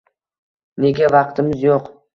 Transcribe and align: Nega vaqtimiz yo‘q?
Nega 0.85 1.13
vaqtimiz 1.19 1.65
yo‘q? 1.69 1.99